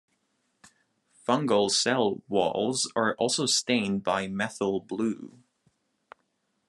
[1.27, 5.37] Fungal cell walls are also stained by methyl blue.